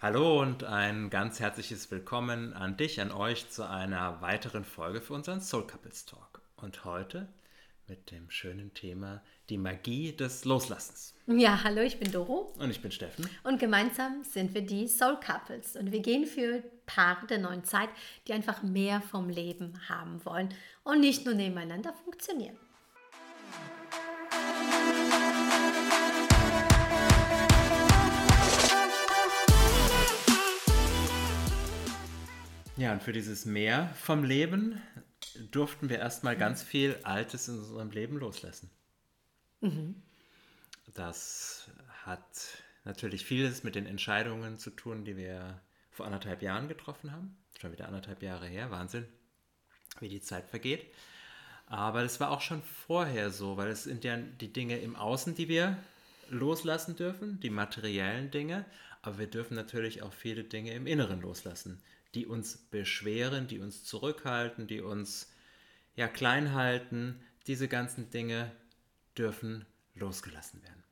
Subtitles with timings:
[0.00, 5.12] Hallo und ein ganz herzliches Willkommen an dich, an euch zu einer weiteren Folge für
[5.12, 6.40] unseren Soul Couples Talk.
[6.54, 7.26] Und heute
[7.88, 11.16] mit dem schönen Thema die Magie des Loslassens.
[11.26, 12.54] Ja, hallo, ich bin Doro.
[12.60, 13.28] Und ich bin Steffen.
[13.42, 15.74] Und gemeinsam sind wir die Soul Couples.
[15.74, 17.88] Und wir gehen für Paare der neuen Zeit,
[18.28, 20.54] die einfach mehr vom Leben haben wollen
[20.84, 22.56] und nicht nur nebeneinander funktionieren.
[32.78, 34.80] Ja, und für dieses Mehr vom Leben
[35.50, 38.70] durften wir erstmal ganz viel Altes in unserem Leben loslassen.
[39.60, 40.00] Mhm.
[40.94, 41.68] Das
[42.04, 42.22] hat
[42.84, 45.60] natürlich vieles mit den Entscheidungen zu tun, die wir
[45.90, 47.36] vor anderthalb Jahren getroffen haben.
[47.60, 49.08] Schon wieder anderthalb Jahre her, Wahnsinn,
[49.98, 50.86] wie die Zeit vergeht.
[51.66, 55.34] Aber das war auch schon vorher so, weil es sind ja die Dinge im Außen,
[55.34, 55.76] die wir
[56.30, 58.64] loslassen dürfen, die materiellen Dinge,
[59.02, 61.82] aber wir dürfen natürlich auch viele Dinge im Inneren loslassen
[62.14, 65.30] die uns beschweren, die uns zurückhalten, die uns
[65.94, 67.20] ja klein halten.
[67.46, 68.50] Diese ganzen Dinge
[69.16, 70.84] dürfen losgelassen werden.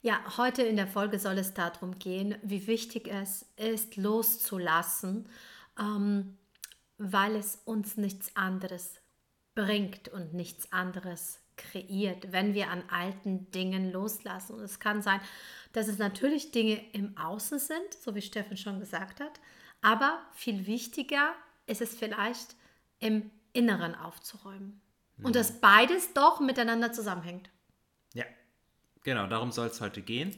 [0.00, 5.28] Ja, heute in der Folge soll es darum gehen, wie wichtig es ist, loszulassen,
[5.78, 6.36] ähm,
[6.98, 9.00] weil es uns nichts anderes
[9.54, 14.54] bringt und nichts anderes kreiert, wenn wir an alten Dingen loslassen.
[14.54, 15.20] Und es kann sein,
[15.72, 19.40] dass es natürlich Dinge im Außen sind, so wie Steffen schon gesagt hat,
[19.82, 21.34] aber viel wichtiger
[21.66, 22.56] ist es vielleicht
[22.98, 24.80] im Inneren aufzuräumen.
[25.16, 25.24] Mhm.
[25.24, 27.50] Und dass beides doch miteinander zusammenhängt.
[28.14, 28.24] Ja,
[29.02, 30.36] genau, darum soll es heute gehen.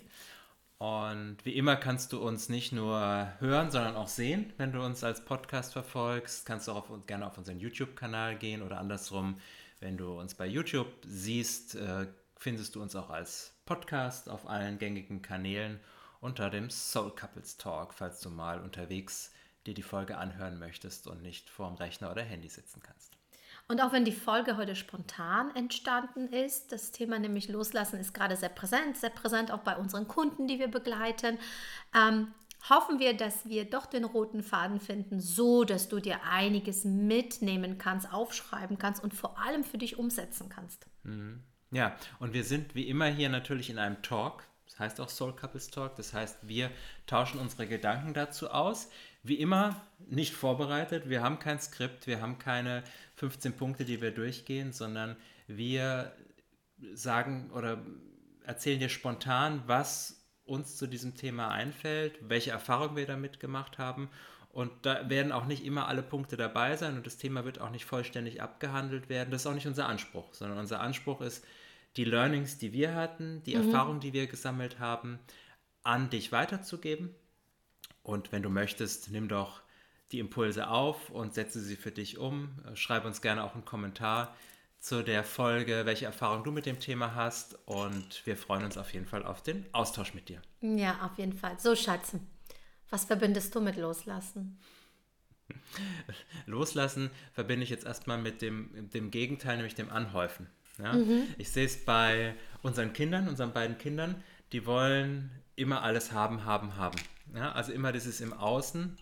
[0.78, 4.52] Und wie immer kannst du uns nicht nur hören, sondern auch sehen.
[4.56, 8.62] Wenn du uns als Podcast verfolgst, kannst du auch auf, gerne auf unseren YouTube-Kanal gehen
[8.62, 9.36] oder andersrum.
[9.80, 12.06] Wenn du uns bei YouTube siehst, äh,
[12.36, 15.80] findest du uns auch als Podcast auf allen gängigen Kanälen
[16.24, 19.30] unter dem Soul Couples Talk, falls du mal unterwegs
[19.66, 23.12] dir die Folge anhören möchtest und nicht vorm Rechner oder Handy sitzen kannst.
[23.68, 28.36] Und auch wenn die Folge heute spontan entstanden ist, das Thema nämlich Loslassen ist gerade
[28.36, 31.38] sehr präsent, sehr präsent auch bei unseren Kunden, die wir begleiten,
[31.94, 32.32] ähm,
[32.70, 37.76] hoffen wir, dass wir doch den roten Faden finden, so dass du dir einiges mitnehmen
[37.76, 40.86] kannst, aufschreiben kannst und vor allem für dich umsetzen kannst.
[41.02, 41.42] Mhm.
[41.70, 44.44] Ja, und wir sind wie immer hier natürlich in einem Talk.
[44.66, 45.96] Das heißt auch Soul Couples Talk.
[45.96, 46.70] Das heißt, wir
[47.06, 48.88] tauschen unsere Gedanken dazu aus.
[49.22, 51.08] Wie immer nicht vorbereitet.
[51.08, 52.82] Wir haben kein Skript, wir haben keine
[53.16, 55.16] 15 Punkte, die wir durchgehen, sondern
[55.46, 56.12] wir
[56.94, 57.82] sagen oder
[58.44, 64.10] erzählen dir spontan, was uns zu diesem Thema einfällt, welche Erfahrungen wir damit gemacht haben.
[64.52, 67.70] Und da werden auch nicht immer alle Punkte dabei sein und das Thema wird auch
[67.70, 69.30] nicht vollständig abgehandelt werden.
[69.30, 71.44] Das ist auch nicht unser Anspruch, sondern unser Anspruch ist,
[71.96, 73.66] die Learnings, die wir hatten, die mhm.
[73.66, 75.18] Erfahrungen, die wir gesammelt haben,
[75.82, 77.14] an dich weiterzugeben.
[78.02, 79.62] Und wenn du möchtest, nimm doch
[80.12, 82.50] die Impulse auf und setze sie für dich um.
[82.74, 84.34] Schreib uns gerne auch einen Kommentar
[84.78, 87.58] zu der Folge, welche Erfahrung du mit dem Thema hast.
[87.66, 90.42] Und wir freuen uns auf jeden Fall auf den Austausch mit dir.
[90.60, 91.58] Ja, auf jeden Fall.
[91.58, 92.20] So, Schatze,
[92.90, 94.58] was verbindest du mit Loslassen?
[96.46, 100.48] Loslassen verbinde ich jetzt erstmal mit dem, dem Gegenteil, nämlich dem Anhäufen.
[100.78, 100.94] Ja?
[100.94, 101.24] Mhm.
[101.38, 106.76] Ich sehe es bei unseren Kindern, unseren beiden Kindern, die wollen immer alles haben, haben,
[106.76, 106.98] haben.
[107.34, 107.52] Ja?
[107.52, 108.96] Also immer dieses im Außen,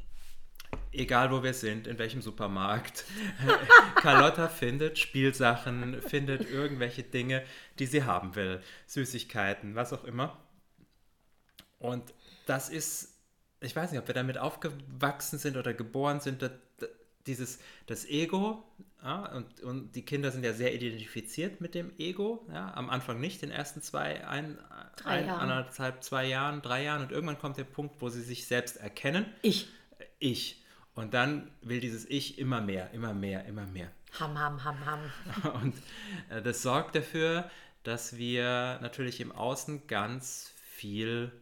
[0.93, 3.05] egal wo wir sind, in welchem Supermarkt.
[3.97, 7.43] Carlotta findet Spielsachen, findet irgendwelche Dinge,
[7.79, 8.61] die sie haben will.
[8.87, 10.39] Süßigkeiten, was auch immer.
[11.79, 12.15] Und
[12.47, 13.19] das ist,
[13.61, 16.49] ich weiß nicht, ob wir damit aufgewachsen sind oder geboren sind,
[17.27, 18.63] dieses, das Ego,
[19.03, 23.21] ja, und, und die Kinder sind ja sehr identifiziert mit dem Ego, ja, am Anfang
[23.21, 24.59] nicht, den ersten zwei, ein,
[25.05, 28.77] ein anderthalb, zwei Jahren, drei Jahren und irgendwann kommt der Punkt, wo sie sich selbst
[28.77, 29.27] erkennen.
[29.43, 29.69] Ich.
[30.21, 30.63] Ich.
[30.95, 33.91] Und dann will dieses Ich immer mehr, immer mehr, immer mehr.
[34.21, 35.01] Ham, ham, ham, ham.
[35.63, 35.75] Und
[36.29, 37.51] äh, das sorgt dafür,
[37.83, 41.33] dass wir natürlich im Außen ganz viel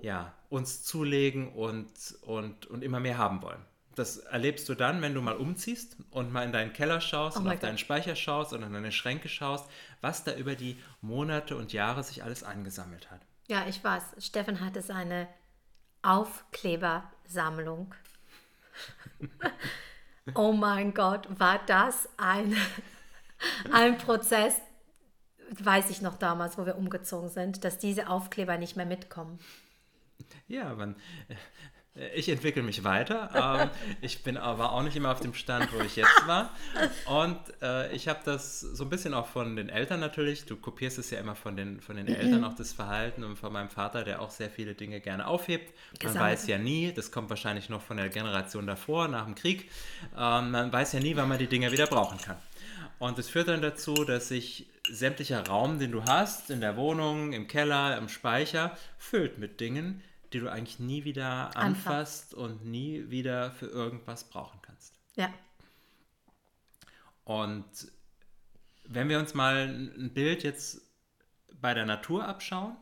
[0.00, 1.90] ja, uns zulegen und,
[2.22, 3.64] und, und immer mehr haben wollen
[3.94, 7.40] das erlebst du dann, wenn du mal umziehst und mal in deinen Keller schaust oh
[7.40, 7.62] und auf God.
[7.62, 9.68] deinen Speicher schaust und in deine Schränke schaust,
[10.00, 13.20] was da über die Monate und Jahre sich alles angesammelt hat.
[13.48, 14.16] Ja, ich weiß.
[14.18, 15.28] Steffen hatte seine
[16.02, 17.94] Aufklebersammlung.
[20.34, 22.56] oh mein Gott, war das ein,
[23.72, 24.60] ein Prozess,
[25.50, 29.38] weiß ich noch damals, wo wir umgezogen sind, dass diese Aufkleber nicht mehr mitkommen.
[30.48, 30.96] Ja, man,
[32.16, 33.68] Ich entwickle mich weiter.
[33.70, 36.50] Ähm, ich bin aber auch nicht immer auf dem Stand, wo ich jetzt war.
[37.06, 40.46] Und äh, ich habe das so ein bisschen auch von den Eltern natürlich.
[40.46, 43.52] Du kopierst es ja immer von den, von den Eltern auch das Verhalten und von
[43.52, 45.74] meinem Vater, der auch sehr viele Dinge gerne aufhebt.
[46.02, 49.70] Man weiß ja nie, das kommt wahrscheinlich noch von der Generation davor, nach dem Krieg.
[50.16, 52.36] Ähm, man weiß ja nie, wann man die Dinge wieder brauchen kann.
[52.98, 57.32] Und das führt dann dazu, dass sich sämtlicher Raum, den du hast, in der Wohnung,
[57.32, 63.10] im Keller, im Speicher, füllt mit Dingen, die du eigentlich nie wieder anfasst und nie
[63.10, 64.94] wieder für irgendwas brauchen kannst.
[65.16, 65.32] Ja.
[67.24, 67.64] Und
[68.84, 70.82] wenn wir uns mal ein Bild jetzt
[71.60, 72.76] bei der Natur abschauen,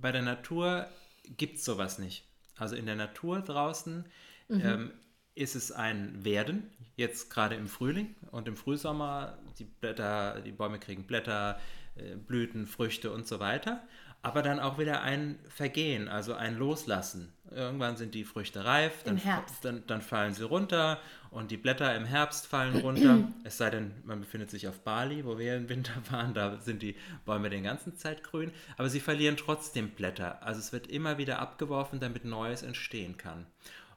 [0.00, 0.88] bei der Natur
[1.36, 2.24] gibt es sowas nicht.
[2.56, 4.04] Also in der Natur draußen
[4.48, 4.92] ähm,
[5.34, 10.78] ist es ein Werden, jetzt gerade im Frühling und im Frühsommer, die Blätter, die Bäume
[10.78, 11.60] kriegen Blätter,
[11.96, 13.86] äh, Blüten, Früchte und so weiter.
[14.20, 17.32] Aber dann auch wieder ein Vergehen, also ein Loslassen.
[17.50, 19.20] Irgendwann sind die Früchte reif, dann,
[19.62, 20.98] dann, dann fallen sie runter
[21.30, 23.20] und die Blätter im Herbst fallen runter.
[23.44, 26.82] es sei denn, man befindet sich auf Bali, wo wir im Winter waren, da sind
[26.82, 28.50] die Bäume die ganze Zeit grün.
[28.76, 30.42] Aber sie verlieren trotzdem Blätter.
[30.42, 33.46] Also es wird immer wieder abgeworfen, damit Neues entstehen kann.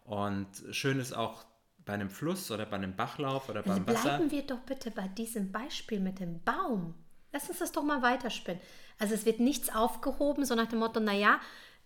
[0.05, 1.45] Und schön ist auch
[1.83, 4.17] bei einem Fluss oder bei einem Bachlauf oder Also beim Wasser.
[4.17, 6.93] bleiben wir doch bitte bei diesem Beispiel mit dem Baum.
[7.33, 8.61] Lass uns das doch mal weiterspinnen.
[8.99, 11.39] Also es wird nichts aufgehoben, so nach dem Motto, naja,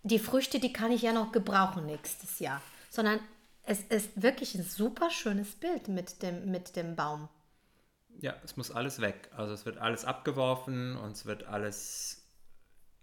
[0.03, 2.61] die Früchte, die kann ich ja noch gebrauchen nächstes Jahr.
[2.89, 3.19] Sondern
[3.63, 7.29] es ist wirklich ein super schönes Bild mit dem, mit dem Baum.
[8.19, 9.29] Ja, es muss alles weg.
[9.35, 12.23] Also es wird alles abgeworfen und es wird alles,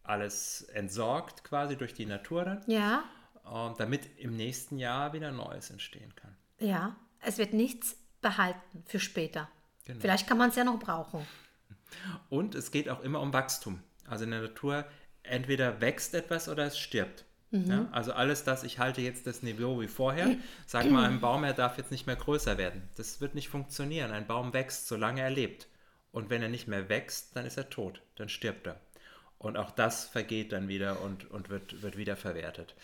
[0.02, 3.04] alles entsorgt quasi durch die Natur dann, Ja,
[3.50, 6.36] ähm, damit im nächsten Jahr wieder Neues entstehen kann.
[6.58, 6.96] ja.
[7.24, 9.48] Es wird nichts behalten für später.
[9.84, 10.00] Genau.
[10.00, 11.24] Vielleicht kann man es ja noch brauchen.
[12.28, 13.80] Und es geht auch immer um Wachstum.
[14.06, 14.84] Also in der Natur
[15.22, 17.24] entweder wächst etwas oder es stirbt.
[17.54, 20.36] Ja, also alles das, ich halte jetzt das Niveau wie vorher,
[20.66, 22.88] sag mal einem Baum, er darf jetzt nicht mehr größer werden.
[22.96, 24.10] Das wird nicht funktionieren.
[24.10, 25.68] Ein Baum wächst, solange er lebt.
[26.12, 28.80] Und wenn er nicht mehr wächst, dann ist er tot, dann stirbt er.
[29.36, 32.74] Und auch das vergeht dann wieder und, und wird, wird wieder verwertet.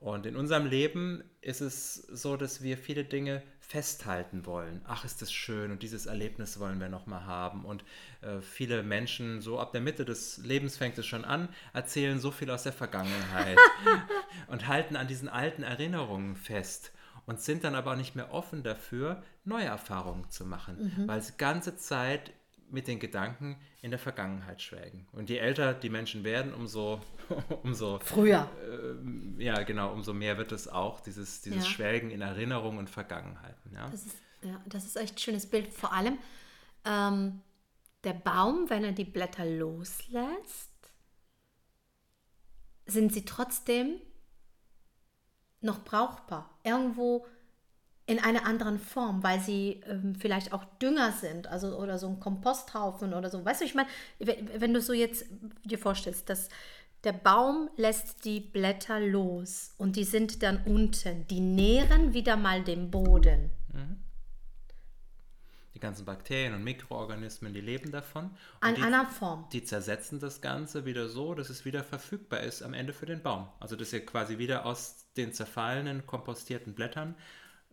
[0.00, 4.80] Und in unserem Leben ist es so, dass wir viele Dinge festhalten wollen.
[4.86, 7.66] Ach, ist das schön und dieses Erlebnis wollen wir nochmal haben.
[7.66, 7.84] Und
[8.22, 12.30] äh, viele Menschen, so ab der Mitte des Lebens fängt es schon an, erzählen so
[12.30, 13.58] viel aus der Vergangenheit
[14.46, 16.92] und halten an diesen alten Erinnerungen fest
[17.26, 21.34] und sind dann aber auch nicht mehr offen dafür, neue Erfahrungen zu machen, weil sie
[21.36, 22.32] ganze Zeit
[22.70, 25.06] mit den Gedanken in der Vergangenheit schwelgen.
[25.12, 27.00] Und je älter die Menschen werden, umso,
[27.62, 28.50] umso Früher.
[29.38, 31.70] ja, genau, umso mehr wird es auch, dieses, dieses Ja.
[31.70, 33.72] Schwelgen in Erinnerungen und Vergangenheiten.
[33.72, 33.88] Ja?
[33.88, 35.72] Das ist, ja, das ist echt ein schönes Bild.
[35.72, 36.18] Vor allem
[36.84, 37.40] ähm,
[38.04, 40.70] der Baum, wenn er die Blätter loslässt,
[42.86, 44.00] sind sie trotzdem
[45.60, 46.58] noch brauchbar.
[46.64, 47.26] Irgendwo
[48.08, 52.18] in einer anderen Form, weil sie ähm, vielleicht auch Dünger sind, also oder so ein
[52.18, 53.44] Komposthaufen oder so.
[53.44, 53.88] Weißt du, ich meine,
[54.18, 55.26] wenn du so jetzt
[55.64, 56.48] dir vorstellst, dass
[57.04, 62.64] der Baum lässt die Blätter los und die sind dann unten, die nähren wieder mal
[62.64, 63.50] den Boden.
[65.74, 68.24] Die ganzen Bakterien und Mikroorganismen, die leben davon.
[68.24, 69.46] Und An die, einer Form.
[69.52, 73.22] die zersetzen das Ganze wieder so, dass es wieder verfügbar ist am Ende für den
[73.22, 73.48] Baum.
[73.60, 77.14] Also dass er quasi wieder aus den zerfallenen, kompostierten Blättern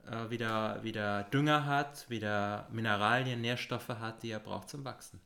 [0.09, 5.19] äh, wieder, wieder Dünger hat, wieder Mineralien, Nährstoffe hat, die er braucht zum Wachsen.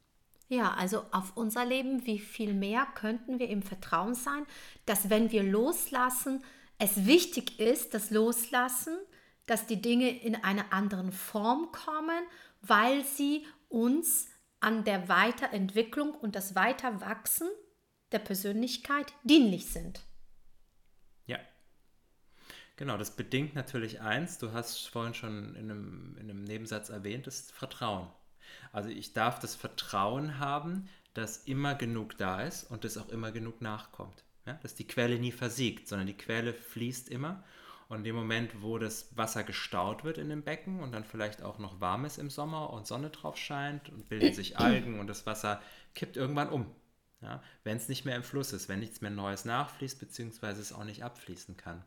[0.47, 4.45] Ja, also auf unser Leben, wie viel mehr könnten wir im Vertrauen sein,
[4.85, 6.43] dass wenn wir loslassen,
[6.79, 8.97] es wichtig ist, das Loslassen,
[9.45, 12.23] dass die Dinge in einer anderen Form kommen,
[12.61, 14.27] weil sie uns
[14.59, 17.47] an der Weiterentwicklung und das Weiterwachsen
[18.11, 20.01] der Persönlichkeit dienlich sind.
[22.79, 27.27] Genau, das bedingt natürlich eins, du hast vorhin schon in einem, in einem Nebensatz erwähnt,
[27.27, 28.07] das Vertrauen.
[28.71, 33.33] Also ich darf das Vertrauen haben, dass immer genug da ist und dass auch immer
[33.33, 34.23] genug nachkommt.
[34.45, 34.53] Ja?
[34.63, 37.43] Dass die Quelle nie versiegt, sondern die Quelle fließt immer.
[37.89, 41.41] Und in dem Moment, wo das Wasser gestaut wird in dem Becken und dann vielleicht
[41.41, 45.07] auch noch warm ist im Sommer und Sonne drauf scheint und bilden sich Algen und
[45.07, 45.61] das Wasser
[45.95, 46.73] kippt irgendwann um.
[47.19, 47.43] Ja?
[47.65, 50.85] Wenn es nicht mehr im Fluss ist, wenn nichts mehr Neues nachfließt, beziehungsweise es auch
[50.85, 51.83] nicht abfließen kann.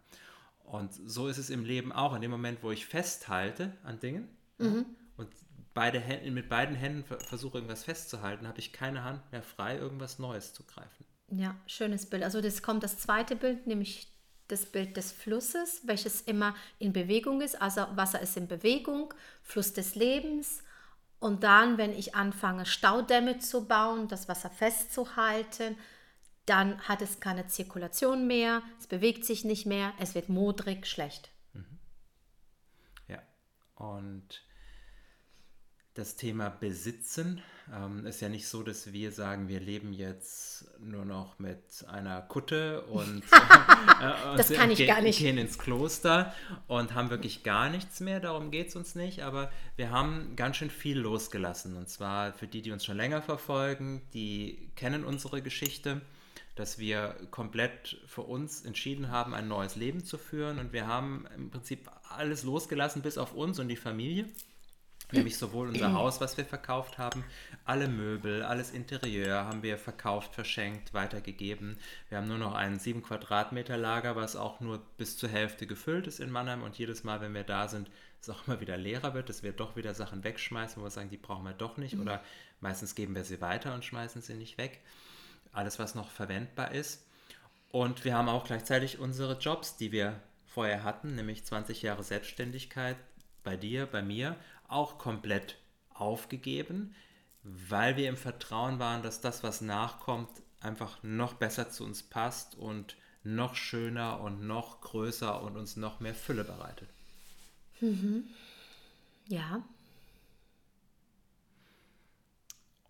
[0.72, 2.14] Und so ist es im Leben auch.
[2.14, 4.26] In dem Moment, wo ich festhalte an Dingen
[4.58, 4.84] ja,
[5.18, 5.28] und
[5.74, 9.76] beide Hände, mit beiden Händen ver- versuche, irgendwas festzuhalten, habe ich keine Hand mehr frei,
[9.76, 11.04] irgendwas Neues zu greifen.
[11.28, 12.22] Ja, schönes Bild.
[12.22, 14.08] Also das kommt das zweite Bild, nämlich
[14.48, 17.60] das Bild des Flusses, welches immer in Bewegung ist.
[17.60, 19.12] Also Wasser ist in Bewegung,
[19.42, 20.62] Fluss des Lebens.
[21.20, 25.76] Und dann, wenn ich anfange, Staudämme zu bauen, das Wasser festzuhalten,
[26.46, 31.30] dann hat es keine Zirkulation mehr, es bewegt sich nicht mehr, es wird modrig, schlecht.
[33.08, 33.22] Ja,
[33.76, 34.42] und
[35.94, 41.04] das Thema Besitzen ähm, ist ja nicht so, dass wir sagen, wir leben jetzt nur
[41.04, 43.22] noch mit einer Kutte und,
[44.00, 45.18] äh, und das kann ich gehen, gar nicht.
[45.18, 46.34] gehen ins Kloster
[46.66, 48.20] und haben wirklich gar nichts mehr.
[48.20, 49.22] Darum geht es uns nicht.
[49.22, 51.76] Aber wir haben ganz schön viel losgelassen.
[51.76, 56.00] Und zwar für die, die uns schon länger verfolgen, die kennen unsere Geschichte
[56.54, 60.59] dass wir komplett für uns entschieden haben, ein neues Leben zu führen.
[60.59, 64.26] Und wir haben im Prinzip alles losgelassen, bis auf uns und die Familie
[65.12, 67.25] nämlich sowohl unser Haus, was wir verkauft haben,
[67.64, 71.76] alle Möbel, alles Interieur haben wir verkauft, verschenkt, weitergegeben.
[72.09, 76.06] Wir haben nur noch ein 7 Quadratmeter Lager, was auch nur bis zur Hälfte gefüllt
[76.06, 77.90] ist in Mannheim und jedes Mal, wenn wir da sind,
[78.21, 81.11] es auch immer wieder leerer wird, dass wir doch wieder Sachen wegschmeißen, wo wir sagen,
[81.11, 82.02] die brauchen wir doch nicht mhm.
[82.02, 82.23] oder
[82.61, 84.80] meistens geben wir sie weiter und schmeißen sie nicht weg.
[85.52, 87.06] Alles, was noch verwendbar ist.
[87.71, 92.97] Und wir haben auch gleichzeitig unsere Jobs, die wir vorher hatten, nämlich 20 Jahre Selbstständigkeit
[93.42, 94.37] bei dir, bei mir
[94.68, 95.56] auch komplett
[95.90, 96.94] aufgegeben,
[97.42, 100.30] weil wir im Vertrauen waren, dass das, was nachkommt,
[100.61, 106.00] einfach noch besser zu uns passt und noch schöner und noch größer und uns noch
[106.00, 106.88] mehr Fülle bereitet.
[107.80, 108.25] Mhm.
[109.28, 109.62] Ja.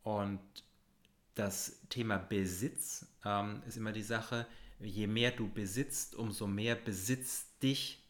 [0.03, 0.41] Und
[1.35, 4.47] das Thema Besitz ähm, ist immer die Sache,
[4.81, 8.03] je mehr du besitzt, umso mehr besitzt dich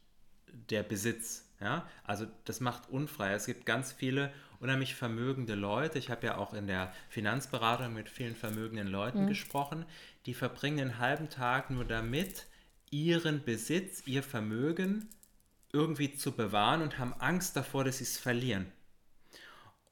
[0.70, 1.48] der Besitz.
[1.60, 3.32] Ja, also das macht unfrei.
[3.34, 5.98] Es gibt ganz viele unheimlich vermögende Leute.
[5.98, 9.28] Ich habe ja auch in der Finanzberatung mit vielen vermögenden Leuten mhm.
[9.28, 9.84] gesprochen.
[10.26, 12.46] Die verbringen einen halben Tag nur damit,
[12.90, 15.08] ihren Besitz, ihr Vermögen
[15.72, 18.70] irgendwie zu bewahren und haben Angst davor, dass sie es verlieren.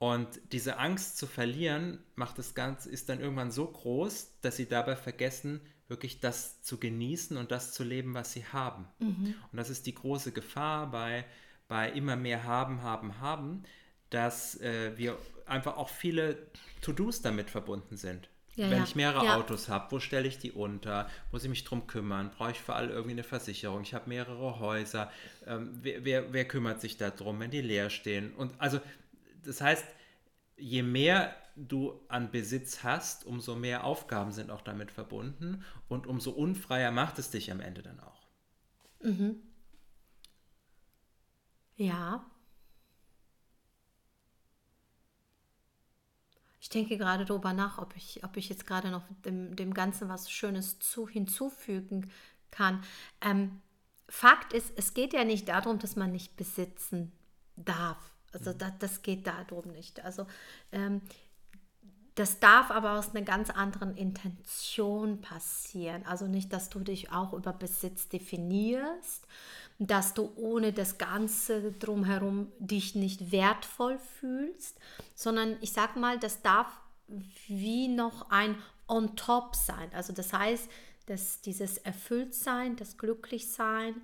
[0.01, 4.67] Und diese Angst zu verlieren macht das Ganze, ist dann irgendwann so groß, dass sie
[4.67, 8.87] dabei vergessen, wirklich das zu genießen und das zu leben, was sie haben.
[8.99, 9.35] Mhm.
[9.53, 11.25] Und das ist die große Gefahr bei
[11.71, 13.63] bei immer mehr haben, haben, haben,
[14.11, 15.17] dass äh, wir
[15.47, 16.37] einfach auch viele
[16.83, 18.29] To-Dos damit verbunden sind.
[18.57, 18.85] Ja, Wenn ja.
[18.85, 19.37] ich mehrere ja.
[19.37, 21.09] Autos habe, wo stelle ich die unter?
[21.31, 22.33] Muss ich mich drum kümmern?
[22.37, 23.83] Brauche ich für alle irgendwie eine Versicherung?
[23.83, 25.13] Ich habe mehrere Häuser.
[25.47, 28.35] Ähm, wer, wer, wer, kümmert sich darum, wenn die leer stehen?
[28.35, 28.81] Und also,
[29.45, 29.85] das heißt,
[30.57, 36.31] je mehr du an Besitz hast, umso mehr Aufgaben sind auch damit verbunden und umso
[36.31, 38.27] unfreier macht es dich am Ende dann auch.
[39.03, 39.43] Mhm.
[41.77, 42.25] Ja.
[46.61, 50.09] Ich denke gerade darüber nach, ob ich, ob ich jetzt gerade noch dem, dem Ganzen
[50.09, 52.11] was Schönes zu, hinzufügen
[52.51, 52.83] kann.
[53.23, 53.63] Ähm,
[54.09, 57.13] Fakt ist, es geht ja nicht darum, dass man nicht besitzen
[57.57, 58.13] darf.
[58.33, 60.05] Also das, das geht darum nicht.
[60.05, 60.27] Also
[60.73, 61.01] ähm,
[62.15, 66.05] das darf aber aus einer ganz anderen Intention passieren.
[66.07, 69.27] Also nicht, dass du dich auch über Besitz definierst,
[69.79, 74.79] dass du ohne das Ganze drumherum dich nicht wertvoll fühlst,
[75.15, 76.67] sondern ich sag mal, das darf
[77.49, 78.57] wie noch ein
[78.87, 79.89] on top sein.
[79.95, 80.69] Also das heißt,
[81.07, 83.95] dass dieses Erfülltsein, das Glücklichsein,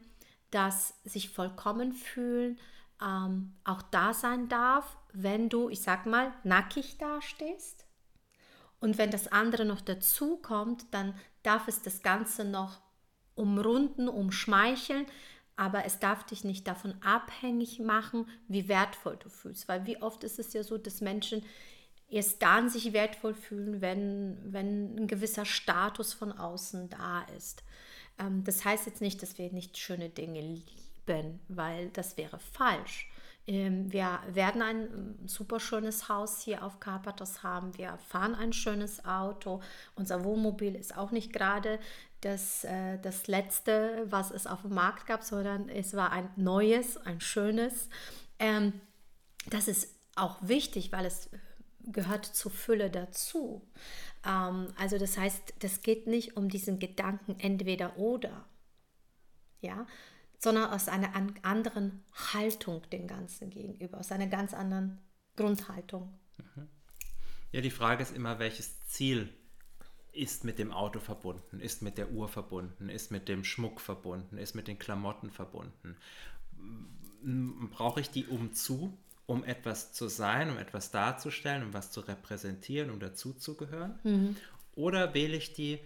[0.51, 2.59] das sich vollkommen fühlen,
[3.03, 7.87] ähm, auch da sein darf, wenn du, ich sag mal, nackig dastehst.
[8.81, 12.81] Und wenn das andere noch dazu kommt, dann darf es das Ganze noch
[13.35, 15.07] umrunden, umschmeicheln,
[15.57, 19.69] aber es darf dich nicht davon abhängig machen, wie wertvoll du fühlst.
[19.69, 21.43] Weil wie oft ist es ja so, dass Menschen
[22.09, 27.63] erst dann sich wertvoll fühlen, wenn, wenn ein gewisser Status von außen da ist.
[28.19, 30.43] Ähm, das heißt jetzt nicht, dass wir nicht schöne Dinge
[31.07, 33.09] lieben, weil das wäre falsch.
[33.47, 37.77] Ähm, wir werden ein ähm, super schönes Haus hier auf Karpathos haben.
[37.79, 39.63] Wir fahren ein schönes Auto.
[39.95, 41.79] Unser Wohnmobil ist auch nicht gerade
[42.23, 46.97] das, äh, das letzte, was es auf dem Markt gab, sondern es war ein neues,
[46.97, 47.89] ein schönes.
[48.39, 48.73] Ähm,
[49.49, 51.31] das ist auch wichtig, weil es
[51.85, 53.63] gehört zur Fülle dazu.
[54.23, 58.45] also das heißt, das geht nicht um diesen Gedanken entweder oder.
[59.61, 59.87] Ja,
[60.39, 61.13] sondern aus einer
[61.43, 64.99] anderen Haltung dem Ganzen gegenüber, aus einer ganz anderen
[65.37, 66.19] Grundhaltung.
[66.39, 66.69] Mhm.
[67.53, 69.33] Ja, die Frage ist immer, welches Ziel
[70.13, 74.39] ist mit dem Auto verbunden, ist mit der Uhr verbunden, ist mit dem Schmuck verbunden,
[74.39, 75.97] ist mit den Klamotten verbunden.
[77.71, 82.91] Brauche ich die umzu, um etwas zu sein, um etwas darzustellen, um was zu repräsentieren,
[82.91, 83.99] um dazuzugehören?
[84.05, 84.37] Mhm.
[84.75, 85.81] Oder wähle ich die,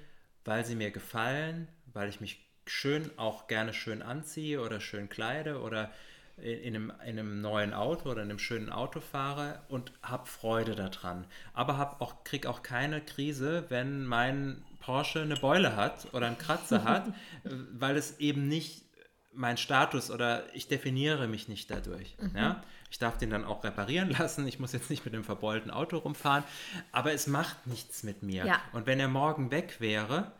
[0.44, 5.60] weil sie mir gefallen, weil ich mich schön auch gerne schön anziehe oder schön kleide
[5.60, 5.90] oder
[6.36, 10.74] in einem, in einem neuen Auto oder in einem schönen Auto fahre und habe Freude
[10.74, 11.26] daran.
[11.52, 16.38] Aber hab auch, kriege auch keine Krise, wenn mein Porsche eine Beule hat oder einen
[16.38, 17.12] Kratzer hat,
[17.44, 18.84] weil es eben nicht
[19.32, 22.16] mein Status oder ich definiere mich nicht dadurch.
[22.18, 22.36] Mhm.
[22.36, 22.62] Ja?
[22.90, 24.46] Ich darf den dann auch reparieren lassen.
[24.46, 26.44] Ich muss jetzt nicht mit dem verbeulten Auto rumfahren,
[26.92, 28.46] aber es macht nichts mit mir.
[28.46, 28.60] Ja.
[28.72, 30.32] Und wenn er morgen weg wäre,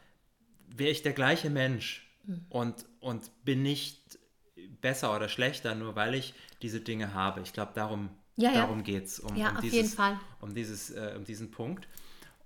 [0.68, 2.46] wäre ich der gleiche Mensch mhm.
[2.48, 4.18] und, und bin nicht
[4.80, 7.40] besser oder schlechter, nur weil ich diese Dinge habe.
[7.40, 8.84] Ich glaube, darum, ja, darum ja.
[8.84, 9.96] geht es, um, ja, um, dieses,
[10.40, 11.88] um, dieses, äh, um diesen Punkt.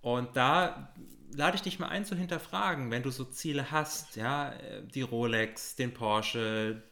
[0.01, 0.93] Und da
[1.33, 4.53] lade ich dich mal ein zu hinterfragen, wenn du so Ziele hast, ja,
[4.95, 6.83] die Rolex, den Porsche,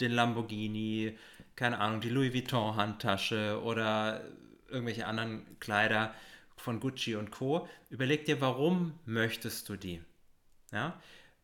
[0.00, 1.18] den Lamborghini,
[1.56, 4.24] keine Ahnung, die Louis Vuitton Handtasche oder
[4.68, 6.14] irgendwelche anderen Kleider
[6.56, 7.68] von Gucci und Co.
[7.90, 10.02] Überleg dir, warum möchtest du die?
[10.72, 11.00] Ja?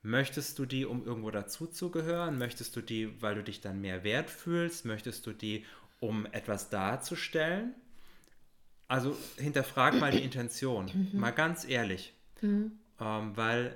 [0.07, 2.39] Möchtest du die, um irgendwo dazuzugehören?
[2.39, 4.85] Möchtest du die, weil du dich dann mehr wert fühlst?
[4.85, 5.65] Möchtest du die,
[5.99, 7.75] um etwas darzustellen?
[8.87, 11.19] Also hinterfrag mal die Intention, mhm.
[11.19, 12.15] mal ganz ehrlich.
[12.41, 12.79] Mhm.
[13.01, 13.75] Ähm, weil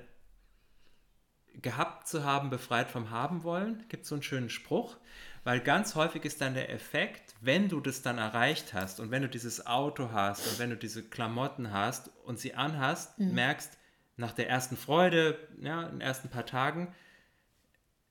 [1.61, 4.95] gehabt zu haben, befreit vom Haben wollen, gibt es so einen schönen Spruch,
[5.43, 9.21] weil ganz häufig ist dann der Effekt, wenn du das dann erreicht hast und wenn
[9.21, 13.33] du dieses Auto hast und wenn du diese Klamotten hast und sie anhast, mhm.
[13.33, 13.77] merkst
[14.17, 16.93] nach der ersten Freude, ja, in den ersten paar Tagen,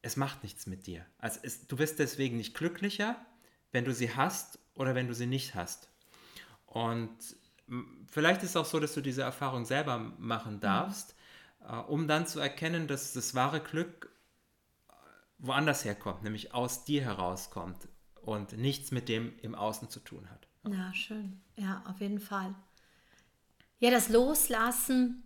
[0.03, 1.05] es macht nichts mit dir.
[1.19, 3.17] Also es, du wirst deswegen nicht glücklicher,
[3.73, 5.89] wenn du sie hast oder wenn du sie nicht hast.
[6.67, 7.11] Und
[8.11, 10.61] vielleicht ist es auch so, dass du diese Erfahrung selber machen mhm.
[10.61, 11.15] darfst,
[11.61, 11.67] mhm.
[11.69, 14.11] äh, um dann zu erkennen, dass das wahre Glück
[14.89, 14.93] äh,
[15.39, 17.89] woanders herkommt, nämlich aus dir herauskommt
[18.23, 20.47] und nichts mit dem im Außen zu tun hat.
[20.69, 21.41] Ja, schön.
[21.57, 22.55] Ja, auf jeden Fall.
[23.79, 25.23] Ja, das Loslassen,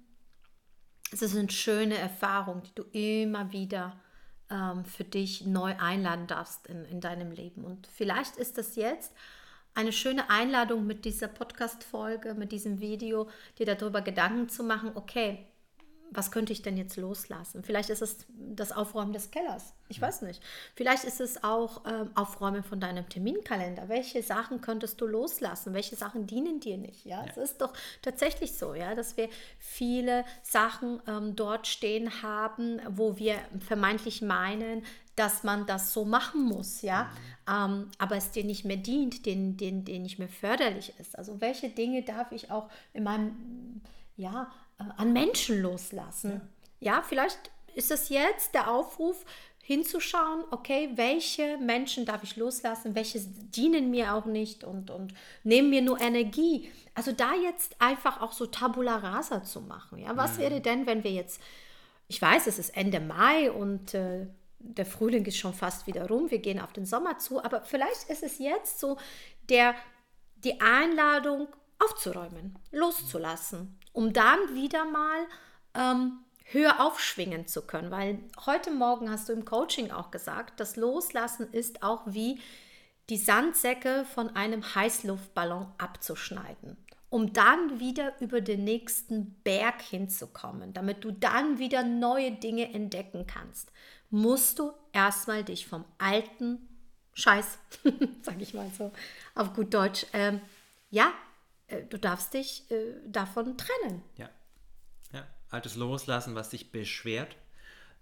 [1.13, 3.97] es ist eine schöne Erfahrung, die du immer wieder
[4.51, 7.65] ähm, für dich neu einladen darfst in, in deinem Leben.
[7.65, 9.13] Und vielleicht ist das jetzt
[9.75, 15.47] eine schöne Einladung mit dieser Podcast-Folge, mit diesem Video, dir darüber Gedanken zu machen, okay,
[16.14, 17.62] was könnte ich denn jetzt loslassen?
[17.62, 19.75] Vielleicht ist es das Aufräumen des Kellers.
[19.88, 20.42] Ich weiß nicht.
[20.75, 23.88] Vielleicht ist es auch ähm, Aufräumen von deinem Terminkalender.
[23.88, 25.75] Welche Sachen könntest du loslassen?
[25.75, 27.04] Welche Sachen dienen dir nicht?
[27.04, 27.30] Ja, ja.
[27.30, 29.28] es ist doch tatsächlich so, ja, dass wir
[29.59, 34.83] viele Sachen ähm, dort stehen haben, wo wir vermeintlich meinen,
[35.16, 37.52] dass man das so machen muss, ja, mhm.
[37.52, 41.16] ähm, aber es dir nicht mehr dient, den, den, den nicht mehr förderlich ist.
[41.16, 43.81] Also welche Dinge darf ich auch in meinem,
[44.16, 46.41] ja, an Menschen loslassen?
[46.81, 46.97] Ja.
[46.97, 49.25] ja, vielleicht ist es jetzt der Aufruf,
[49.67, 55.71] hinzuschauen, okay, welche Menschen darf ich loslassen, welche dienen mir auch nicht und, und nehmen
[55.71, 56.71] mir nur Energie.
[56.95, 59.99] Also da jetzt einfach auch so Tabula Rasa zu machen.
[59.99, 60.43] Ja, was mhm.
[60.43, 61.41] wäre denn, wenn wir jetzt,
[62.09, 64.27] ich weiß, es ist Ende Mai und äh,
[64.59, 68.11] der Frühling ist schon fast wieder rum, wir gehen auf den Sommer zu, aber vielleicht
[68.11, 68.99] ist es jetzt so
[69.49, 69.75] der,
[70.37, 75.26] die Einladung aufzuräumen, loszulassen, um dann wieder mal
[75.72, 77.90] ähm, höher aufschwingen zu können.
[77.90, 82.38] Weil heute Morgen hast du im Coaching auch gesagt, das Loslassen ist auch wie
[83.09, 86.76] die Sandsäcke von einem Heißluftballon abzuschneiden,
[87.09, 93.26] um dann wieder über den nächsten Berg hinzukommen, damit du dann wieder neue Dinge entdecken
[93.26, 93.70] kannst
[94.14, 96.68] musst du erstmal dich vom alten
[97.14, 97.59] Scheiß,
[98.22, 98.92] sag ich mal so,
[99.35, 100.40] auf gut Deutsch, ähm,
[100.90, 101.12] ja,
[101.83, 104.03] du darfst dich äh, davon trennen.
[104.17, 104.31] Ja.
[105.13, 105.27] ja.
[105.51, 107.37] Altes loslassen, was dich beschwert,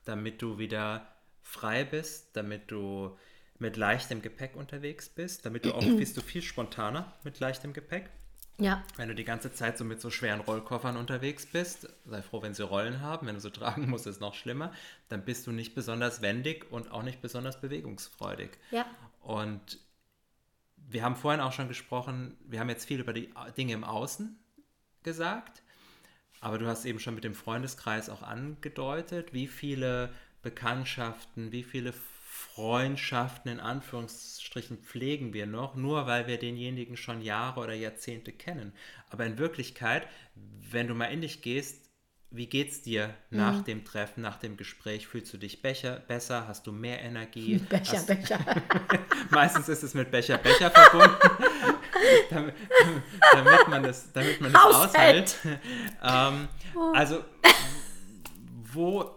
[0.05, 1.07] damit du wieder
[1.43, 3.17] frei bist, damit du
[3.59, 8.11] mit leichtem Gepäck unterwegs bist, damit du auch bist du viel spontaner mit leichtem Gepäck.
[8.59, 8.85] Ja.
[8.97, 12.55] Wenn du die ganze Zeit so mit so schweren Rollkoffern unterwegs bist, sei froh, wenn
[12.55, 13.27] sie Rollen haben.
[13.27, 14.73] Wenn du sie tragen musst, ist noch schlimmer.
[15.09, 18.51] Dann bist du nicht besonders wendig und auch nicht besonders bewegungsfreudig.
[18.71, 18.87] Ja.
[19.21, 19.79] Und
[20.93, 24.39] wir haben vorhin auch schon gesprochen, wir haben jetzt viel über die Dinge im Außen
[25.03, 25.63] gesagt,
[26.41, 31.93] aber du hast eben schon mit dem Freundeskreis auch angedeutet, wie viele Bekanntschaften, wie viele
[31.93, 38.73] Freundschaften in Anführungsstrichen pflegen wir noch, nur weil wir denjenigen schon Jahre oder Jahrzehnte kennen.
[39.11, 40.09] Aber in Wirklichkeit,
[40.71, 41.82] wenn du mal in dich gehst,
[42.35, 43.65] wie geht's dir nach mhm.
[43.65, 45.07] dem Treffen, nach dem Gespräch?
[45.07, 46.49] Fühlst du dich Becher, besser?
[46.49, 47.59] Hast du mehr Energie?
[47.59, 48.39] Becher, Hast, Becher.
[49.31, 51.17] meistens ist es mit Becher, Becher verbunden,
[52.31, 52.55] damit,
[53.33, 55.37] damit, man das, damit man das aushält.
[56.03, 56.93] ähm, oh.
[56.95, 57.23] Also,
[58.73, 59.17] wo,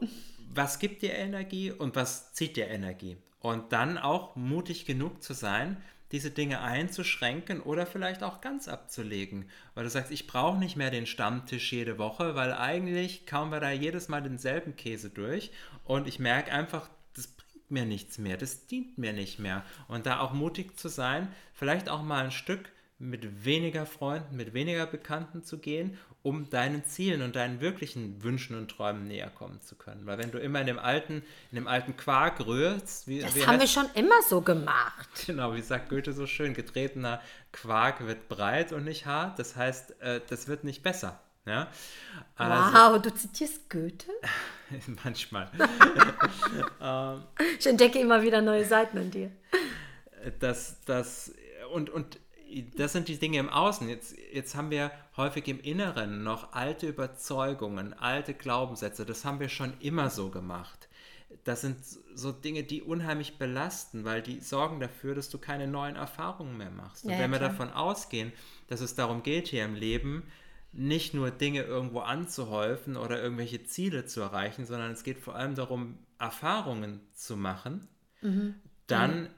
[0.54, 3.18] was gibt dir Energie und was zieht dir Energie?
[3.40, 9.50] Und dann auch mutig genug zu sein, diese Dinge einzuschränken oder vielleicht auch ganz abzulegen.
[9.74, 13.60] Weil du sagst, ich brauche nicht mehr den Stammtisch jede Woche, weil eigentlich kauen wir
[13.60, 15.52] da jedes Mal denselben Käse durch
[15.84, 19.64] und ich merke einfach, das bringt mir nichts mehr, das dient mir nicht mehr.
[19.88, 24.54] Und da auch mutig zu sein, vielleicht auch mal ein Stück mit weniger Freunden, mit
[24.54, 29.62] weniger Bekannten zu gehen, um deinen Zielen und deinen wirklichen Wünschen und Träumen näher kommen
[29.62, 30.08] zu können.
[30.08, 33.46] Weil wenn du immer in dem alten, in dem alten Quark rührst, wie das wie
[33.46, 35.08] haben wir schon immer so gemacht.
[35.28, 39.38] Genau, wie sagt Goethe so schön, getretener Quark wird breit und nicht hart.
[39.38, 41.20] Das heißt, äh, das wird nicht besser.
[41.46, 41.68] Ja?
[42.36, 44.10] Also, wow, du zitierst Goethe?
[45.04, 45.52] manchmal.
[46.82, 47.24] Ähm,
[47.60, 49.32] ich entdecke immer wieder neue Seiten an dir.
[50.40, 51.34] Das, das,
[51.72, 52.20] und, und
[52.76, 53.90] das sind die Dinge im Außen.
[53.90, 59.06] Jetzt, jetzt haben wir häufig im Inneren noch alte Überzeugungen, alte Glaubenssätze.
[59.06, 60.88] Das haben wir schon immer so gemacht.
[61.44, 61.78] Das sind
[62.14, 66.70] so Dinge, die unheimlich belasten, weil die sorgen dafür, dass du keine neuen Erfahrungen mehr
[66.70, 67.06] machst.
[67.06, 68.32] Und ja, wenn wir davon ausgehen,
[68.68, 70.24] dass es darum geht hier im Leben,
[70.72, 75.56] nicht nur Dinge irgendwo anzuhäufen oder irgendwelche Ziele zu erreichen, sondern es geht vor allem
[75.56, 77.88] darum, Erfahrungen zu machen,
[78.22, 78.56] mhm.
[78.88, 79.30] dann mhm.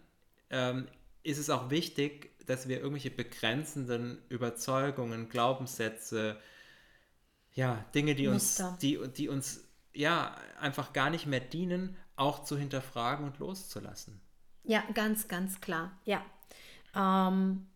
[0.50, 0.88] ähm,
[1.24, 6.38] ist es auch wichtig, dass wir irgendwelche begrenzenden Überzeugungen, Glaubenssätze,
[7.54, 9.62] ja, Dinge, die uns, die, die uns
[9.94, 14.20] ja einfach gar nicht mehr dienen, auch zu hinterfragen und loszulassen.
[14.64, 15.98] Ja, ganz, ganz klar.
[16.06, 16.26] Ja.
[16.96, 17.68] Ähm,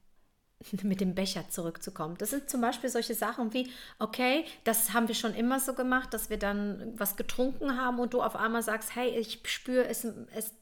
[0.84, 2.16] mit dem Becher zurückzukommen.
[2.18, 6.14] Das sind zum Beispiel solche Sachen wie, okay, das haben wir schon immer so gemacht,
[6.14, 10.06] dass wir dann was getrunken haben und du auf einmal sagst, hey, ich spüre, es,
[10.36, 10.54] es,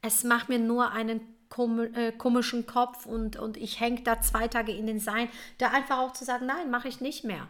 [0.00, 1.20] es macht mir nur einen
[2.18, 5.28] komischen Kopf und, und ich hänge da zwei Tage in den Seilen.
[5.58, 7.48] Da einfach auch zu sagen, nein, mache ich nicht mehr.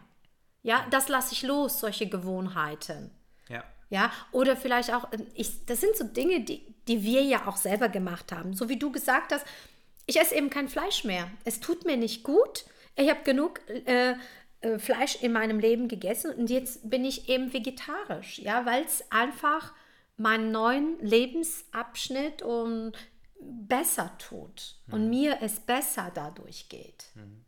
[0.61, 3.11] Ja, das lasse ich los, solche Gewohnheiten.
[3.49, 3.63] Ja.
[3.89, 7.57] Ja, oder vielleicht auch, äh, ich, das sind so Dinge, die, die wir ja auch
[7.57, 8.53] selber gemacht haben.
[8.53, 9.45] So wie du gesagt hast,
[10.05, 11.29] ich esse eben kein Fleisch mehr.
[11.45, 12.65] Es tut mir nicht gut.
[12.95, 14.15] Ich habe genug äh,
[14.61, 19.03] äh, Fleisch in meinem Leben gegessen und jetzt bin ich eben vegetarisch, ja, weil es
[19.11, 19.73] einfach
[20.15, 22.93] meinen neuen Lebensabschnitt und
[23.43, 24.93] besser tut mhm.
[24.93, 27.05] und mir es besser dadurch geht.
[27.15, 27.43] Mhm.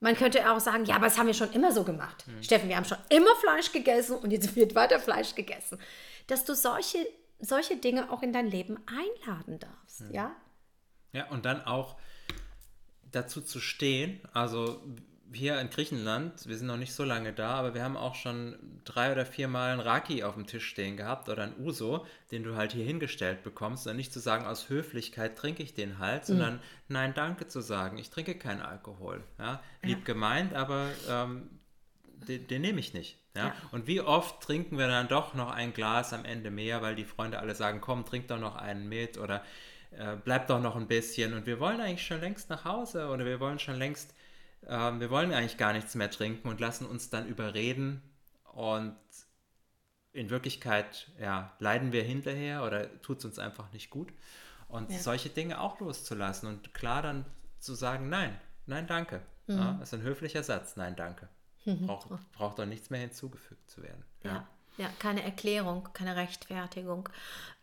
[0.00, 2.24] Man könnte auch sagen, ja, aber das haben wir schon immer so gemacht.
[2.26, 2.42] Mhm.
[2.42, 5.78] Steffen, wir haben schon immer Fleisch gegessen und jetzt wird weiter Fleisch gegessen.
[6.28, 7.06] Dass du solche,
[7.40, 10.14] solche Dinge auch in dein Leben einladen darfst, mhm.
[10.14, 10.36] ja?
[11.12, 11.96] Ja, und dann auch
[13.10, 14.82] dazu zu stehen, also
[15.32, 18.56] hier in Griechenland, wir sind noch nicht so lange da, aber wir haben auch schon
[18.84, 22.42] drei oder vier Mal einen Raki auf dem Tisch stehen gehabt oder ein Uso, den
[22.42, 23.86] du halt hier hingestellt bekommst.
[23.86, 26.60] Und nicht zu sagen, aus Höflichkeit trinke ich den halt, sondern mhm.
[26.88, 29.22] nein, danke zu sagen, ich trinke keinen Alkohol.
[29.38, 29.62] Ja?
[29.82, 30.04] Lieb ja.
[30.04, 31.50] gemeint, aber ähm,
[32.26, 33.18] den, den nehme ich nicht.
[33.36, 33.54] Ja?
[33.70, 37.04] Und wie oft trinken wir dann doch noch ein Glas am Ende mehr, weil die
[37.04, 39.44] Freunde alle sagen, komm, trink doch noch einen mit oder
[39.90, 41.34] äh, bleib doch noch ein bisschen.
[41.34, 44.14] Und wir wollen eigentlich schon längst nach Hause oder wir wollen schon längst
[44.66, 48.02] ähm, wir wollen eigentlich gar nichts mehr trinken und lassen uns dann überreden
[48.52, 48.96] und
[50.12, 54.12] in Wirklichkeit ja, leiden wir hinterher oder tut es uns einfach nicht gut.
[54.68, 54.98] Und ja.
[54.98, 57.24] solche Dinge auch loszulassen und klar dann
[57.58, 59.22] zu sagen, nein, nein, danke.
[59.46, 59.58] Mhm.
[59.58, 61.28] Ja, das ist ein höflicher Satz, nein, danke.
[61.64, 61.86] Mhm.
[61.86, 64.04] Braucht, braucht doch nichts mehr hinzugefügt zu werden.
[64.22, 67.08] Ja, ja, ja keine Erklärung, keine Rechtfertigung.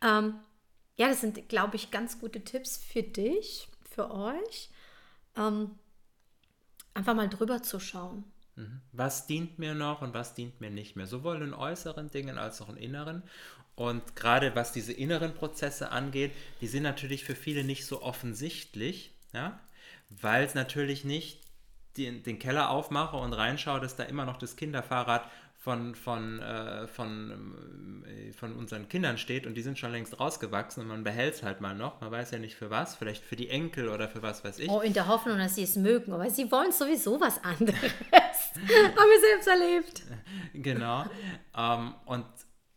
[0.01, 0.35] Ähm,
[0.97, 4.69] ja, das sind, glaube ich, ganz gute Tipps für dich, für euch.
[5.35, 5.71] Ähm,
[6.95, 8.23] einfach mal drüber zu schauen.
[8.55, 8.81] Mhm.
[8.91, 12.61] Was dient mir noch und was dient mir nicht mehr, sowohl in äußeren Dingen als
[12.61, 13.21] auch in inneren.
[13.75, 16.31] Und gerade was diese inneren Prozesse angeht,
[16.61, 19.59] die sind natürlich für viele nicht so offensichtlich, ja?
[20.09, 21.41] weil es natürlich nicht
[21.97, 25.29] den, den Keller aufmache und reinschaue, dass da immer noch das Kinderfahrrad
[25.65, 30.83] von, von, äh, von, äh, von unseren Kindern steht und die sind schon längst rausgewachsen
[30.83, 32.01] und man behält es halt mal noch.
[32.01, 34.69] Man weiß ja nicht für was, vielleicht für die Enkel oder für was weiß ich.
[34.69, 37.81] Oh, in der Hoffnung, dass sie es mögen, aber sie wollen sowieso was anderes.
[38.11, 40.03] Haben wir selbst erlebt.
[40.53, 41.05] Genau.
[41.57, 42.25] ähm, und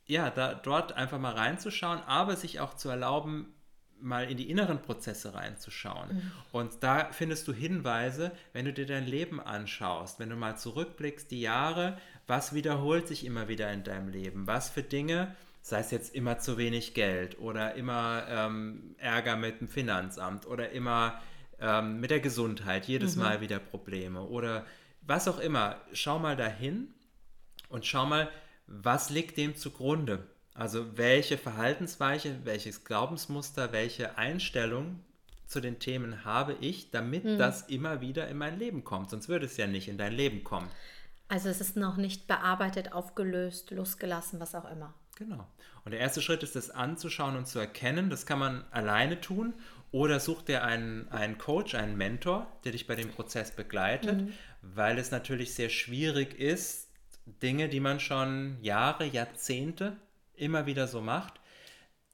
[0.06, 3.52] ja, da, dort einfach mal reinzuschauen, aber sich auch zu erlauben,
[4.00, 6.14] mal in die inneren Prozesse reinzuschauen.
[6.14, 6.32] Mhm.
[6.52, 11.30] Und da findest du Hinweise, wenn du dir dein Leben anschaust, wenn du mal zurückblickst,
[11.30, 14.46] die Jahre, was wiederholt sich immer wieder in deinem Leben?
[14.46, 19.60] Was für Dinge, sei es jetzt immer zu wenig Geld oder immer ähm, Ärger mit
[19.60, 21.20] dem Finanzamt oder immer
[21.58, 23.22] ähm, mit der Gesundheit, jedes mhm.
[23.22, 24.64] Mal wieder Probleme oder
[25.00, 25.80] was auch immer.
[25.92, 26.88] Schau mal dahin
[27.70, 28.28] und schau mal,
[28.66, 30.26] was liegt dem zugrunde?
[30.54, 35.00] Also welche Verhaltensweise, welches Glaubensmuster, welche Einstellung
[35.46, 37.38] zu den Themen habe ich, damit mhm.
[37.38, 39.08] das immer wieder in mein Leben kommt.
[39.08, 40.68] Sonst würde es ja nicht in dein Leben kommen.
[41.28, 44.94] Also es ist noch nicht bearbeitet, aufgelöst, losgelassen, was auch immer.
[45.16, 45.46] Genau.
[45.84, 48.08] Und der erste Schritt ist, das anzuschauen und zu erkennen.
[48.08, 49.54] Das kann man alleine tun.
[49.90, 54.32] Oder such dir einen, einen Coach, einen Mentor, der dich bei dem Prozess begleitet, mhm.
[54.60, 56.88] weil es natürlich sehr schwierig ist,
[57.42, 59.96] Dinge, die man schon Jahre, Jahrzehnte
[60.34, 61.40] immer wieder so macht,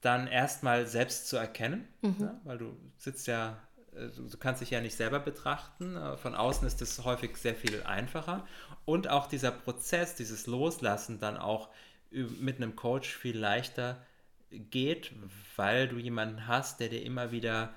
[0.01, 2.17] dann erstmal selbst zu erkennen, mhm.
[2.21, 3.59] ja, weil du sitzt ja
[3.95, 5.97] du kannst dich ja nicht selber betrachten.
[5.97, 8.47] Äh, von außen ist es häufig sehr viel einfacher.
[8.85, 11.69] Und auch dieser Prozess, dieses Loslassen dann auch
[12.11, 14.05] mit einem Coach viel leichter
[14.51, 15.13] geht,
[15.57, 17.75] weil du jemanden hast, der dir immer wieder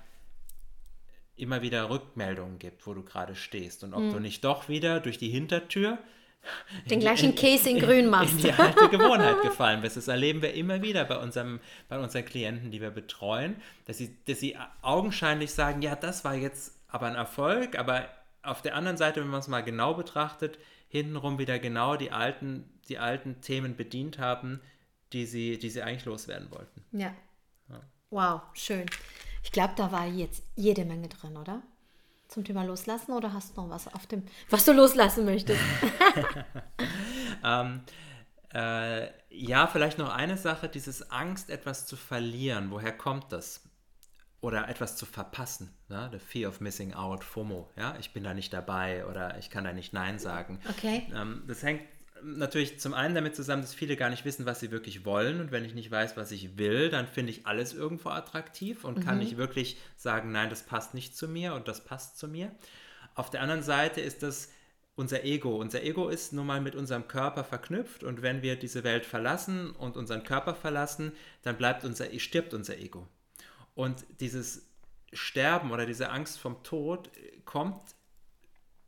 [1.35, 4.11] immer wieder Rückmeldungen gibt, wo du gerade stehst und ob mhm.
[4.11, 5.99] du nicht doch wieder durch die Hintertür
[6.89, 8.33] den gleichen Case in grün machst.
[8.33, 9.97] In die alte Gewohnheit gefallen bist.
[9.97, 14.15] Das erleben wir immer wieder bei, unserem, bei unseren Klienten, die wir betreuen, dass sie,
[14.25, 18.07] dass sie augenscheinlich sagen, ja, das war jetzt aber ein Erfolg, aber
[18.43, 22.65] auf der anderen Seite, wenn man es mal genau betrachtet, hintenrum wieder genau die alten,
[22.87, 24.61] die alten Themen bedient haben,
[25.13, 26.83] die sie, die sie eigentlich loswerden wollten.
[26.91, 27.13] Ja.
[27.69, 27.81] ja.
[28.09, 28.85] Wow, schön.
[29.43, 31.61] Ich glaube, da war jetzt jede Menge drin, oder?
[32.27, 35.61] Zum Thema Loslassen oder hast du noch was auf dem, was du loslassen möchtest?
[37.43, 37.81] ähm,
[38.53, 42.71] äh, ja, vielleicht noch eine Sache, dieses Angst, etwas zu verlieren.
[42.71, 43.63] Woher kommt das?
[44.39, 46.09] Oder etwas zu verpassen, ne?
[46.11, 49.63] the fear of missing out, FOMO, ja, ich bin da nicht dabei oder ich kann
[49.63, 50.59] da nicht Nein sagen.
[50.69, 51.11] Okay.
[51.13, 51.81] Ähm, das hängt
[52.23, 55.39] natürlich zum einen damit zusammen, dass viele gar nicht wissen, was sie wirklich wollen.
[55.39, 58.99] Und wenn ich nicht weiß, was ich will, dann finde ich alles irgendwo attraktiv und
[58.99, 59.03] mhm.
[59.03, 62.51] kann nicht wirklich sagen, nein, das passt nicht zu mir und das passt zu mir.
[63.15, 64.49] Auf der anderen Seite ist das
[64.95, 65.55] unser Ego.
[65.55, 69.71] Unser Ego ist nun mal mit unserem Körper verknüpft und wenn wir diese Welt verlassen
[69.71, 71.11] und unseren Körper verlassen,
[71.43, 73.07] dann bleibt unser, stirbt unser Ego.
[73.75, 74.67] Und dieses
[75.13, 77.11] Sterben oder diese Angst vom Tod
[77.45, 77.79] kommt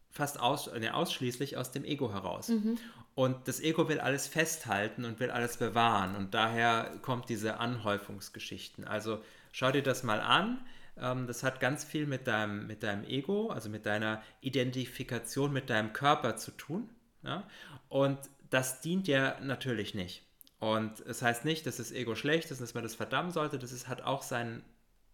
[0.09, 2.49] fast aus, ne, ausschließlich aus dem Ego heraus.
[2.49, 2.77] Mhm.
[3.19, 6.15] Und das Ego will alles festhalten und will alles bewahren.
[6.15, 8.85] Und daher kommt diese Anhäufungsgeschichten.
[8.85, 10.65] Also schau dir das mal an.
[10.95, 15.69] Ähm, das hat ganz viel mit deinem, mit deinem Ego, also mit deiner Identifikation mit
[15.69, 16.89] deinem Körper zu tun.
[17.21, 17.45] Ja?
[17.89, 18.17] Und
[18.51, 20.23] das dient dir natürlich nicht.
[20.59, 23.31] Und es das heißt nicht, dass das Ego schlecht ist und dass man das verdammen
[23.31, 23.59] sollte.
[23.59, 24.63] Das ist, hat auch seinen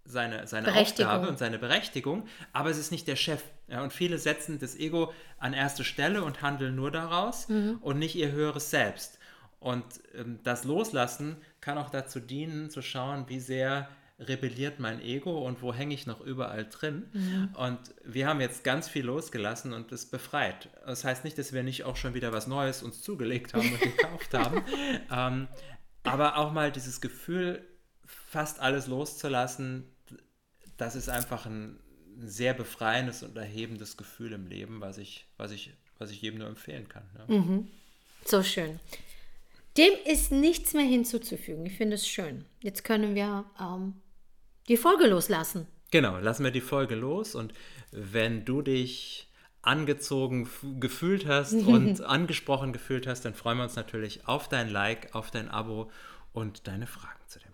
[0.05, 3.41] seine, seine Aufgabe und seine Berechtigung, aber es ist nicht der Chef.
[3.67, 7.79] Ja, und viele setzen das Ego an erste Stelle und handeln nur daraus mhm.
[7.81, 9.17] und nicht ihr höheres Selbst.
[9.59, 9.83] Und
[10.15, 13.89] ähm, das Loslassen kann auch dazu dienen, zu schauen, wie sehr
[14.19, 17.09] rebelliert mein Ego und wo hänge ich noch überall drin.
[17.11, 17.49] Mhm.
[17.55, 20.69] Und wir haben jetzt ganz viel losgelassen und es befreit.
[20.85, 23.81] Das heißt nicht, dass wir nicht auch schon wieder was Neues uns zugelegt haben und
[23.81, 24.63] gekauft haben.
[25.11, 25.47] Ähm,
[26.03, 27.65] aber auch mal dieses Gefühl,
[28.05, 29.94] fast alles loszulassen,
[30.77, 31.79] das ist einfach ein
[32.19, 36.47] sehr befreiendes und erhebendes Gefühl im Leben, was ich, was ich, was ich jedem nur
[36.47, 37.03] empfehlen kann.
[37.17, 37.35] Ja.
[37.35, 37.67] Mhm.
[38.25, 38.79] So schön.
[39.77, 41.65] Dem ist nichts mehr hinzuzufügen.
[41.65, 42.45] Ich finde es schön.
[42.61, 43.95] Jetzt können wir ähm,
[44.69, 45.67] die Folge loslassen.
[45.91, 47.53] Genau, lassen wir die Folge los und
[47.91, 49.27] wenn du dich
[49.61, 55.13] angezogen gefühlt hast und angesprochen gefühlt hast, dann freuen wir uns natürlich auf dein Like,
[55.13, 55.91] auf dein Abo
[56.33, 57.44] und deine Fragen zu dem.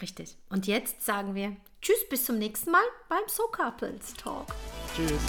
[0.00, 0.36] Richtig.
[0.48, 4.46] Und jetzt sagen wir Tschüss, bis zum nächsten Mal beim So Couples Talk.
[4.94, 5.22] Tschüss.